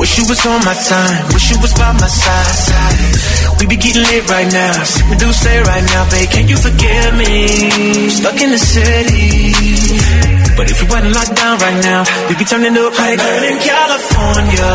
[0.00, 2.56] Wish you was on my time, wish you was by my side.
[2.66, 3.60] side.
[3.60, 6.28] We be getting lit right now, sipping D'ussé right now, babe.
[6.32, 8.08] Can you forgive me?
[8.08, 9.52] Stuck in the city.
[10.56, 13.58] But if we wasn't locked down right now, we'd be turning up like good in
[13.60, 14.70] California.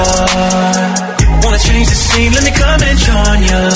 [1.58, 3.70] Wanna change the scene, let me come and join ya.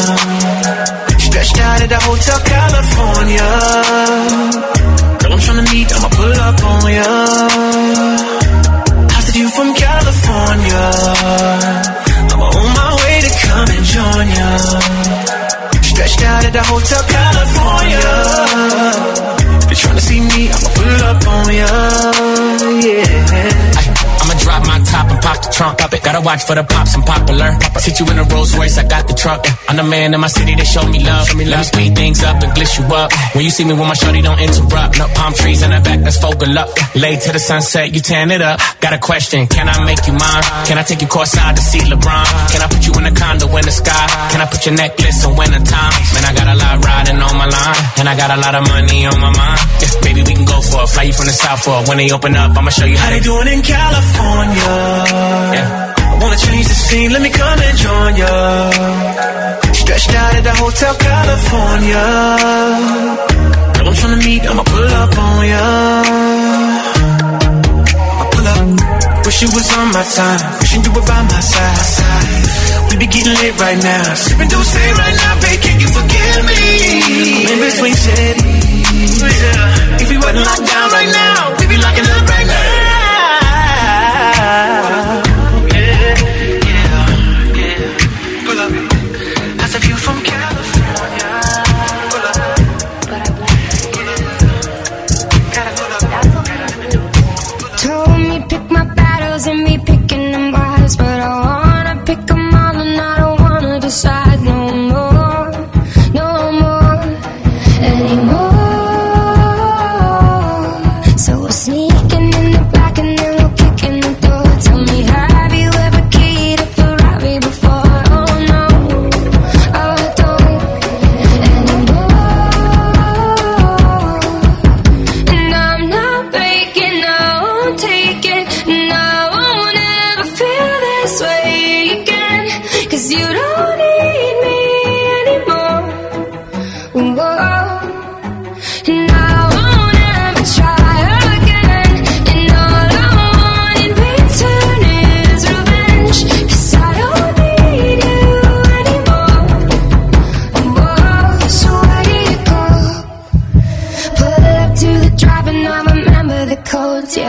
[1.17, 3.49] Stretched out at the Hotel California.
[5.17, 7.49] Girl, I'm tryna meet, I'ma pull up on ya.
[9.09, 10.93] How's the view from California?
[12.29, 14.49] I'm on my way to come and join ya.
[15.81, 19.30] Stretched out at the Hotel California.
[19.71, 21.63] They tryna see me, I'ma pull up on ya.
[22.83, 24.11] Yeah.
[24.19, 26.03] I'ma drop my top and pop the trunk up it.
[26.03, 27.55] Gotta watch for the pops, I'm popular.
[27.79, 29.47] Sit you in a Rolls Royce, I got the truck.
[29.69, 31.23] I'm the man in my city, they show me love.
[31.33, 33.15] Let me speed things up and gliss you up.
[33.31, 34.99] When you see me with my shorty, don't interrupt.
[34.99, 36.67] No palm trees in the back, let's focal up.
[36.93, 38.59] Late to the sunset, you tan it up.
[38.81, 40.43] Got a question, can I make you mine?
[40.67, 42.27] Can I take you courtside to see LeBron?
[42.51, 44.05] Can I put you in a condo in the sky?
[44.35, 45.95] Can I put your necklace in winter time?
[46.11, 47.79] Man, I got a lot riding on my line.
[47.97, 49.60] And I got a lot of money on my mind.
[49.81, 50.89] Yeah, baby, we can go for it.
[50.89, 51.87] Fly you from the south for it.
[51.89, 54.73] When they open up, I'ma show you how, they doing in California?
[55.57, 55.67] Yeah.
[55.97, 58.33] I wanna change the scene, let me come and join ya.
[59.73, 62.05] Stretched out at the Hotel California.
[63.73, 65.65] Girl, I'm tryna meet, I'ma pull up on ya.
[68.21, 69.25] I'ma pull up.
[69.25, 72.89] Wish you was on my time, wishing you were by my side.
[72.89, 76.61] We be getting lit right now, sipping D'ussé right now, babe, can you forgive me?
[77.45, 78.70] I'm in between cities.
[79.03, 82.20] If we wasn't locked down right now, we'd be locking up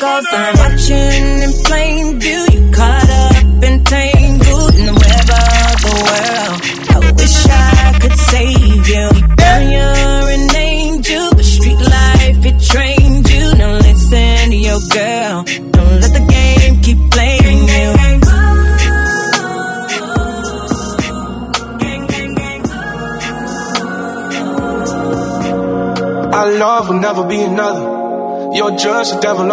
[0.00, 0.51] in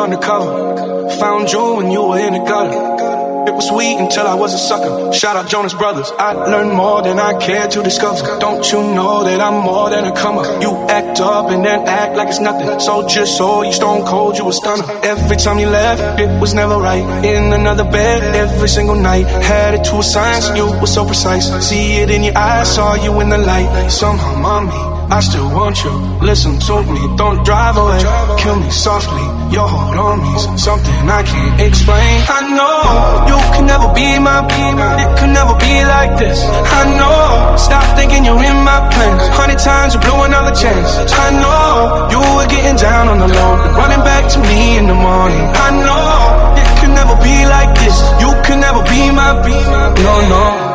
[0.09, 1.09] undercover.
[1.19, 3.09] Found you when you were in the gutter.
[3.47, 5.13] It was sweet until I was a sucker.
[5.13, 6.11] Shout out Jonas Brothers.
[6.17, 8.39] I learned more than I cared to discover.
[8.39, 10.43] Don't you know that I'm more than a comer?
[10.61, 12.79] You act up and then act like it's nothing.
[12.79, 14.85] So just you stone cold, you a stunner.
[15.03, 17.05] Every time you left, it was never right.
[17.25, 19.25] In another bed every single night.
[19.25, 21.45] Had it to a science, you were so precise.
[21.67, 23.89] See it in your eyes, saw you in the light.
[23.89, 24.88] Somehow, mommy.
[25.09, 25.91] I still want you.
[26.21, 27.97] Listen to me, don't drive away.
[28.37, 29.25] Kill me softly.
[29.49, 32.15] Your hold on me's something I can't explain.
[32.29, 32.77] I know
[33.25, 35.01] you can never be my peanut.
[35.01, 36.37] It could never be like this.
[36.45, 37.57] I know.
[37.57, 39.25] Stop thinking you're in my plans.
[39.33, 40.93] Hundred times you blew another chance.
[41.09, 44.93] I know you were getting down on the low, running back to me in the
[44.93, 45.41] morning.
[45.57, 46.05] I know
[46.53, 47.97] it could never be like this.
[48.21, 49.97] You could never be my peanut.
[50.05, 50.68] No, no.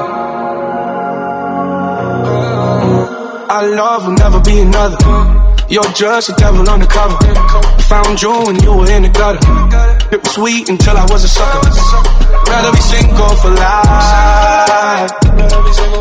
[3.54, 4.98] Our love will never be another.
[5.68, 7.14] You're just a devil undercover.
[7.82, 9.38] Found you when you were in the gutter.
[10.10, 11.62] It was sweet until I was a sucker.
[12.50, 15.08] Rather be single for life.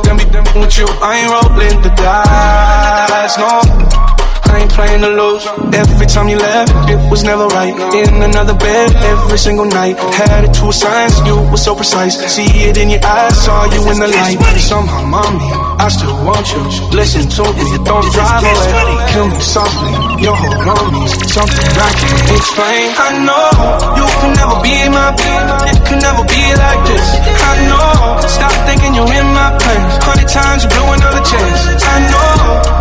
[0.02, 0.26] Than be
[0.60, 0.88] with you.
[0.98, 3.38] I ain't rolling the dice.
[3.38, 4.23] No.
[4.54, 5.46] I ain't playing to lose.
[5.74, 7.74] Every time you left, it was never right.
[7.98, 9.98] In another bed every single night.
[10.14, 12.22] Had it to a science, you were so precise.
[12.30, 14.38] See it in your eyes, saw you in the light.
[14.62, 15.50] Somehow, mommy,
[15.82, 16.62] I still want you.
[16.94, 18.94] Listen to me, don't drive away.
[19.10, 21.02] Kill me softly, your hold on me.
[21.10, 22.94] Something I can't explain.
[22.94, 23.50] I know
[23.98, 25.50] you can never be my being.
[25.66, 27.08] It can never be like this.
[27.42, 28.22] I know.
[28.30, 29.98] Stop thinking you're in my plans.
[30.06, 31.62] Hundred times you blew another chance.
[31.82, 32.30] I know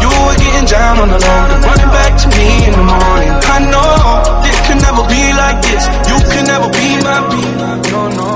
[0.04, 3.32] you were getting down on the low, running back to me in the morning.
[3.54, 3.92] I know
[4.48, 5.84] it can never be like this.
[6.08, 7.56] You can never be my being.
[7.92, 8.30] No, no.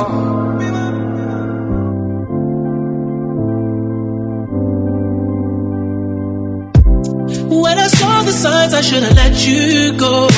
[7.62, 10.28] When I saw the signs, I should have let you go.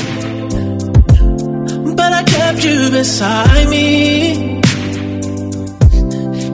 [1.95, 4.59] But I kept you beside me.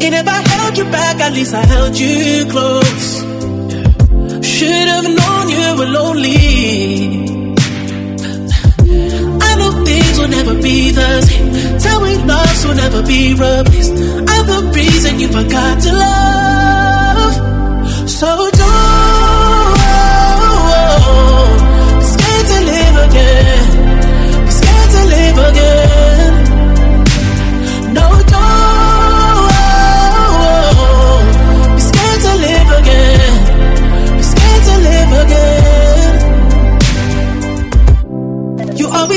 [0.04, 3.33] And if I held you back, at least I held you close.
[4.54, 6.36] Should have known you were lonely.
[9.48, 11.78] I know things will never be the same.
[11.80, 13.90] Tell me loves will never be replaced.
[14.30, 17.34] I'm the reason you forgot to love.
[18.08, 19.74] So don't
[21.98, 23.64] be scared to live again.
[24.46, 26.03] Be scared to live again.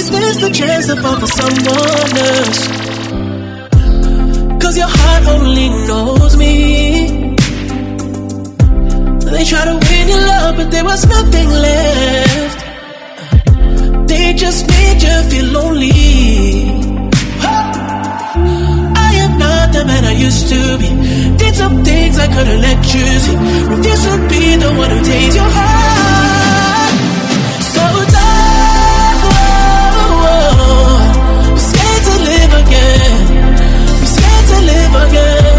[0.09, 2.67] Always miss the chance to fall for someone else.
[4.61, 7.35] Cause your heart only knows me.
[9.31, 12.59] They try to win your love, but there was nothing left.
[14.07, 15.91] They just made you feel lonely.
[18.95, 20.89] I am not the man I used to be.
[21.37, 23.35] Did some things I couldn't let you see.
[23.75, 26.06] Refuse to be the one who takes your heart.
[35.05, 35.56] To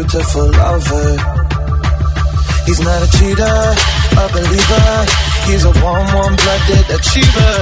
[0.00, 1.10] beautiful lover.
[2.64, 3.58] He's not a cheater,
[4.16, 4.90] a believer.
[5.48, 7.56] He's a warm, warm-blooded achiever.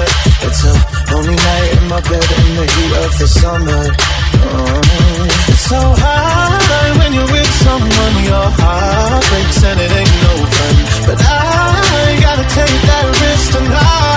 [0.46, 0.74] It's a
[1.10, 3.82] lonely night in my bed in the heat of the summer.
[4.46, 5.50] Oh.
[5.50, 10.76] It's so hard when you're with someone your heart breaks and it ain't no fun.
[11.06, 14.07] But I gotta take that risk tonight.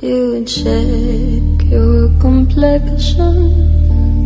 [0.00, 3.34] You check your complexion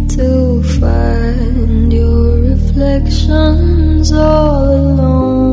[0.08, 5.51] to find your reflections all alone.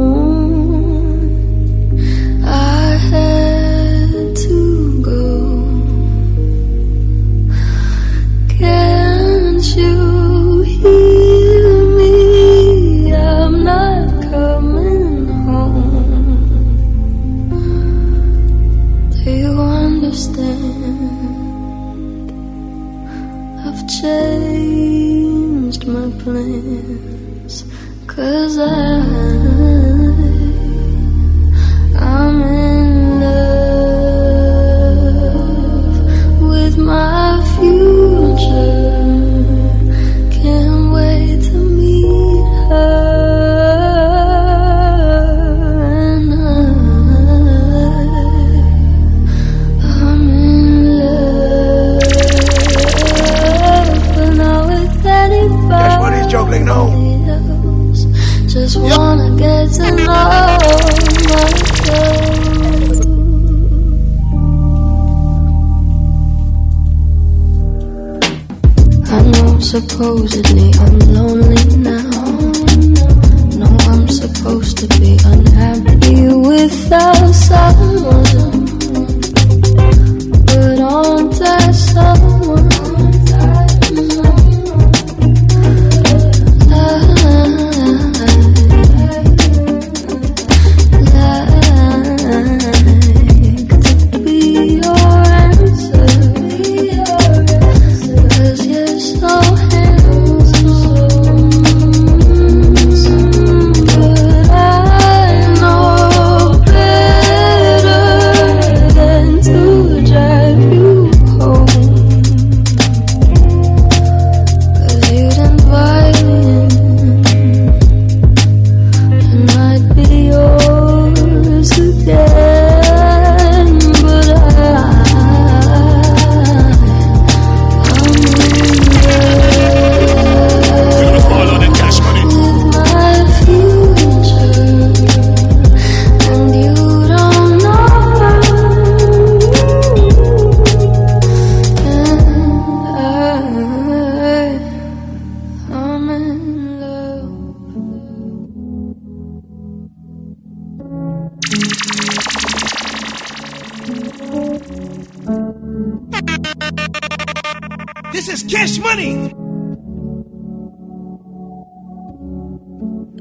[158.12, 159.34] This is cash money.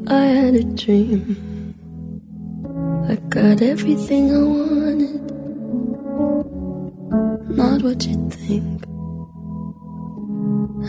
[0.07, 1.75] I had a dream.
[3.09, 5.31] I got everything I wanted.
[7.57, 8.85] Not what you think.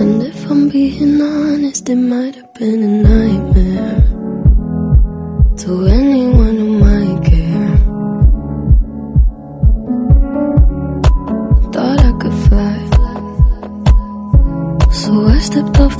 [0.01, 4.01] And if I'm being honest, it might have been a nightmare
[5.59, 6.38] to anyone.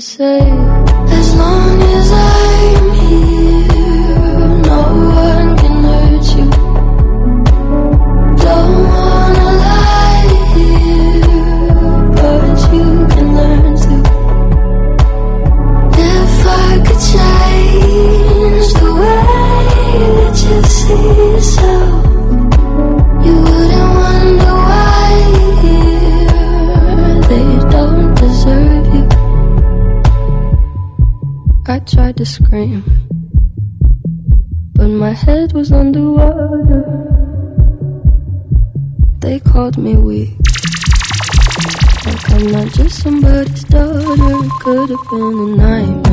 [0.00, 0.67] say
[44.88, 46.07] have been a night.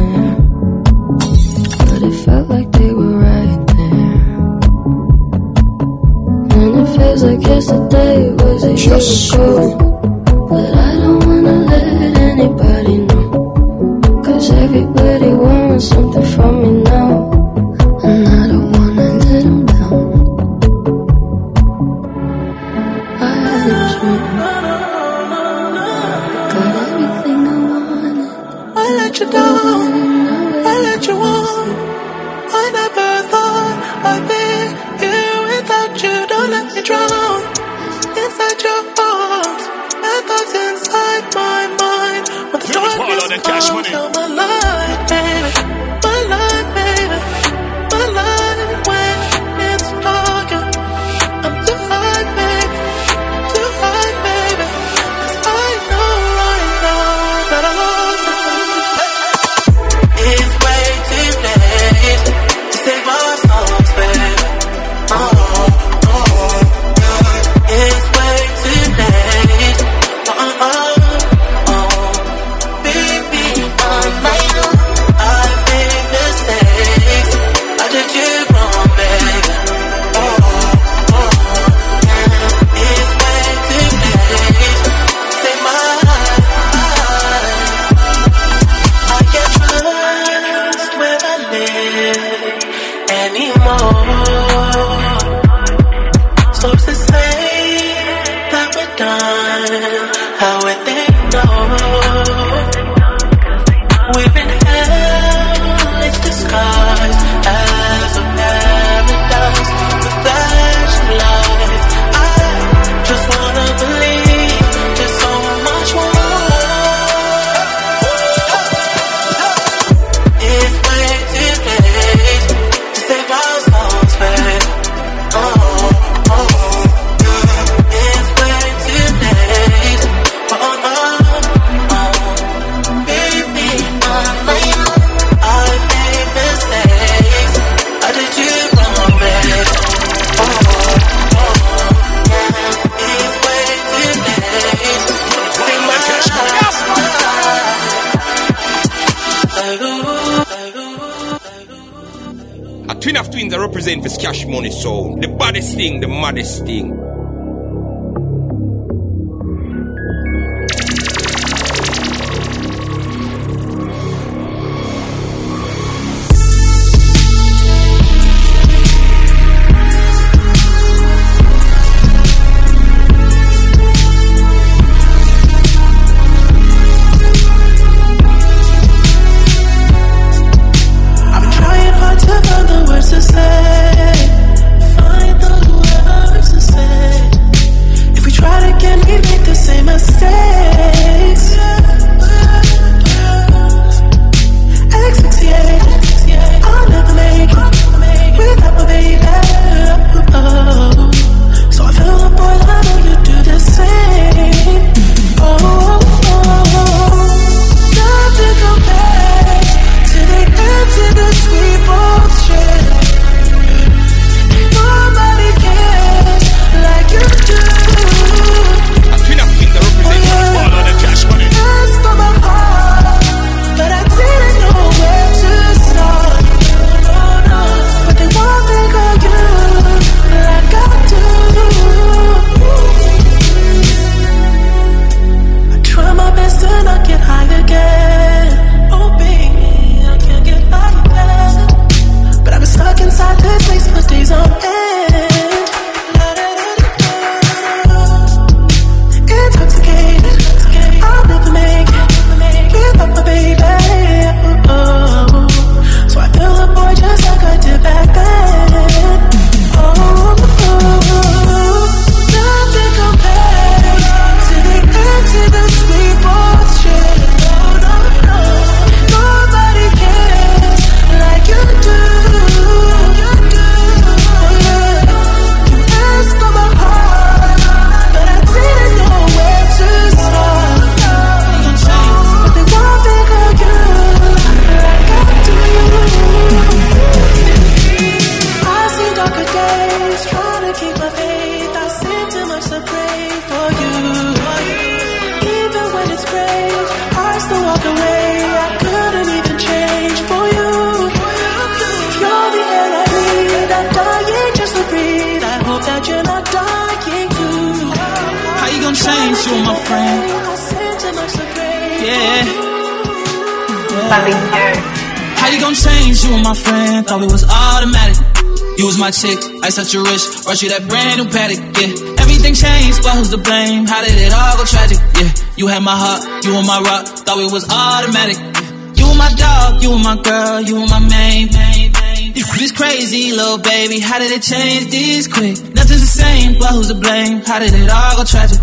[319.86, 322.18] Such a rich, brought you that brand new Patek, yeah.
[322.18, 323.86] Everything changed, but who's to blame?
[323.86, 324.98] How did it all go tragic?
[325.14, 325.30] Yeah,
[325.62, 328.34] you had my heart, you were my rock, thought it was automatic.
[328.34, 328.98] Yeah.
[328.98, 332.34] You were my dog, you were my girl, you were my main, main, main.
[332.34, 335.54] This crazy little baby, how did it change this quick?
[335.78, 337.46] Nothing's the same, but who's to blame?
[337.46, 338.58] How did it all go tragic?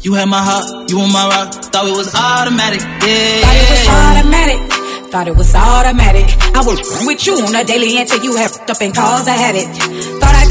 [0.00, 3.44] You had my heart, you were my rock, thought it was automatic, yeah.
[3.44, 4.72] Thought it was automatic.
[5.12, 6.24] Thought it was automatic.
[6.56, 9.54] I would with you on a daily until you have up and cause I had
[9.54, 9.68] it.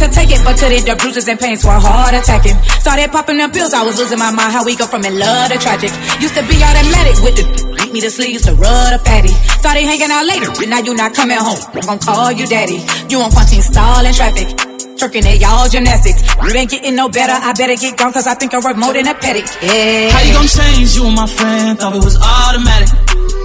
[0.01, 2.57] Could take it, but today the bruises and pains were hard attacking.
[2.81, 4.49] Started popping them pills, I was losing my mind.
[4.49, 5.93] How we go from in love to tragic.
[6.17, 7.45] Used to be automatic with the
[7.77, 9.29] beat me to sleep, used to rub the fatty.
[9.61, 11.61] Started hanging out later, but now you not coming home.
[11.77, 12.81] I'm gonna call you daddy.
[13.13, 14.49] You on punching stall in traffic.
[14.97, 16.25] Twerking at y'all gymnastics.
[16.49, 17.37] You ain't getting no better.
[17.37, 19.45] I better get gone, cause I think I work more than a petty.
[19.61, 20.09] Yeah.
[20.09, 20.97] How you gonna change?
[20.97, 22.89] You and my friend, thought it was automatic.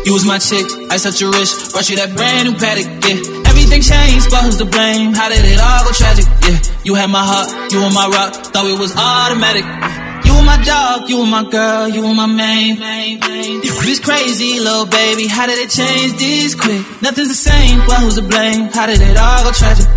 [0.06, 3.50] You was my chick, I set a rich, brought you that brand new Patek, yeah.
[3.50, 5.10] Everything changed, but who's to blame?
[5.10, 6.30] How did it all go tragic?
[6.86, 9.66] You had my heart, you were my rock, thought it was automatic.
[10.22, 12.78] You were my dog, you were my girl, you were my main.
[12.78, 16.78] This crazy little baby, how did it change this quick?
[17.02, 18.70] Nothing's the same, well who's to blame?
[18.70, 19.90] How did it all go tragic?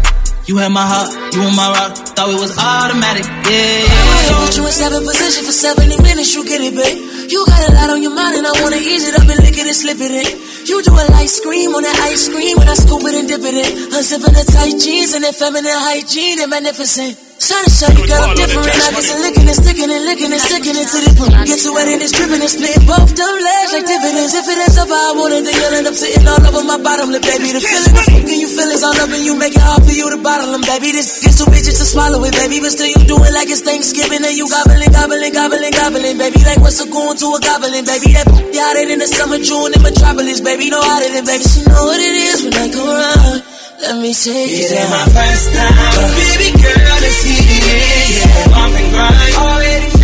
[0.50, 3.86] You had my heart, you were my rock, thought it was automatic, yeah.
[3.86, 7.30] I put you in seven position for 70 minutes, you get it, babe.
[7.30, 9.54] You got a lot on your mind and I wanna ease it up and lick
[9.54, 10.26] it and slip it in.
[10.70, 13.42] You do a light scream on that ice cream when I scoop it and dip
[13.42, 13.90] it in.
[13.90, 17.29] Unzipping the tight jeans and that feminine hygiene and magnificent.
[17.40, 18.68] Trying to show you, girl, I'm different.
[18.68, 21.32] I I'm licking and sticking and licking and sticking into this room.
[21.48, 24.36] Get too wet and it's dripping and splitting both them legs like dividends.
[24.36, 26.68] If it ends up how I want it, then you'll end up sitting all over
[26.68, 27.56] my bottom lip, baby.
[27.56, 30.12] The feeling of fucking you feelings all up and you make it hard for you
[30.12, 30.92] to bottle them, baby.
[30.92, 32.60] This gets too bitches to swallow it, baby.
[32.60, 36.44] But still you do it like it's Thanksgiving and you gobbling, gobbling, gobbling, gobbling, baby.
[36.44, 38.20] Like what's a going to a goblin, baby?
[38.20, 40.70] That hotter in the summer June in Metropolis, baby.
[40.70, 41.48] No hotter than baby.
[41.48, 43.59] She know what it is when I come around.
[43.82, 48.52] Let me take It it ain't my first time, baby girl, it's yeah, yeah.
[48.52, 49.99] Bump and grind, already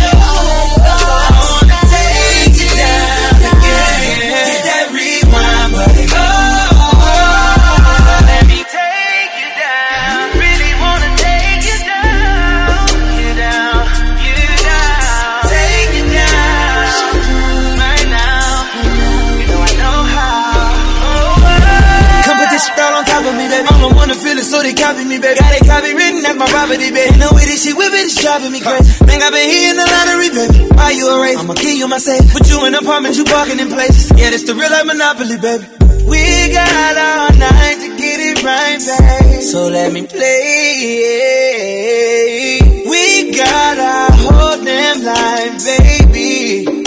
[24.66, 25.38] they copy me, baby.
[25.38, 27.14] Got it copy written, that's my property, baby.
[27.14, 28.90] And the way this shit whip it is driving me crazy.
[29.06, 30.66] Man, I've been here in the lottery, baby.
[30.74, 32.26] Buy you a race, I'ma give you my safe.
[32.34, 34.10] Put you in apartments, you parking in places.
[34.18, 35.70] Yeah, this the real life monopoly, baby.
[36.10, 39.42] We got all night to get it right, babe.
[39.42, 40.98] So let me play.
[42.90, 46.82] We got our whole damn life, baby.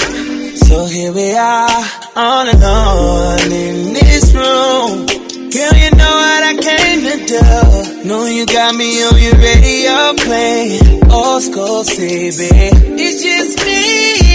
[0.68, 1.84] So here we are,
[2.16, 5.08] all alone in this room.
[5.50, 6.79] Girl, you know what I came
[7.10, 8.08] to do.
[8.08, 11.12] Know you got me on your radio playing.
[11.12, 12.50] Old school baby.
[13.02, 14.29] It's just me